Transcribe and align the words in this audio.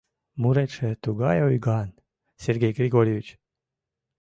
—Муретше 0.41 0.89
тугай 1.03 1.37
ойган, 1.47 1.89
Сергей 2.43 2.73
Григорьевич... 2.79 3.27